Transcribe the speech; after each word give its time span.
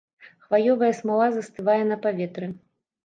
Хваёвая 0.45 0.89
смала 0.99 1.27
застывае 1.35 1.79
на 1.91 1.99
паветры. 2.07 2.53